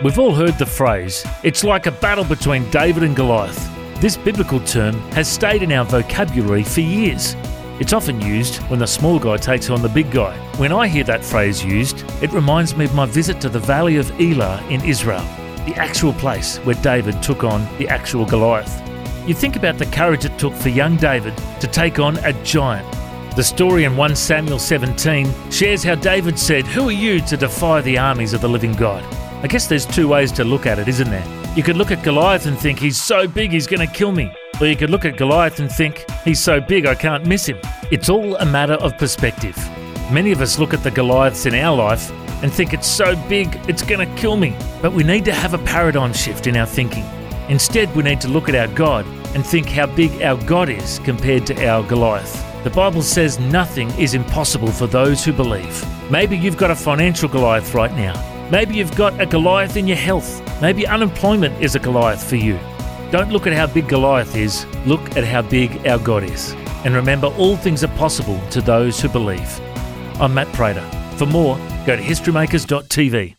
[0.00, 3.68] We've all heard the phrase, it's like a battle between David and Goliath.
[4.00, 7.34] This biblical term has stayed in our vocabulary for years.
[7.80, 10.38] It's often used when the small guy takes on the big guy.
[10.56, 13.96] When I hear that phrase used, it reminds me of my visit to the Valley
[13.96, 15.24] of Elah in Israel,
[15.66, 18.80] the actual place where David took on the actual Goliath.
[19.26, 22.86] You think about the courage it took for young David to take on a giant.
[23.34, 27.80] The story in 1 Samuel 17 shares how David said, Who are you to defy
[27.80, 29.02] the armies of the living God?
[29.40, 31.24] I guess there's two ways to look at it, isn't there?
[31.54, 34.32] You could look at Goliath and think he's so big he's going to kill me.
[34.60, 37.58] Or you could look at Goliath and think he's so big I can't miss him.
[37.92, 39.56] It's all a matter of perspective.
[40.10, 42.10] Many of us look at the Goliaths in our life
[42.42, 44.56] and think it's so big it's going to kill me.
[44.82, 47.04] But we need to have a paradigm shift in our thinking.
[47.48, 50.98] Instead, we need to look at our God and think how big our God is
[51.04, 52.44] compared to our Goliath.
[52.64, 56.10] The Bible says nothing is impossible for those who believe.
[56.10, 58.37] Maybe you've got a financial Goliath right now.
[58.50, 60.42] Maybe you've got a Goliath in your health.
[60.62, 62.58] Maybe unemployment is a Goliath for you.
[63.10, 66.52] Don't look at how big Goliath is, look at how big our God is.
[66.84, 69.60] And remember, all things are possible to those who believe.
[70.20, 70.82] I'm Matt Prater.
[71.16, 73.37] For more, go to historymakers.tv.